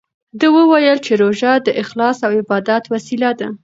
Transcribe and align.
ده 0.39 0.47
وویل 0.57 0.97
چې 1.05 1.13
روژه 1.21 1.51
د 1.65 1.67
اخلاص 1.81 2.17
او 2.25 2.31
عبادت 2.41 2.83
وسیله 2.93 3.31
ده. 3.39 3.47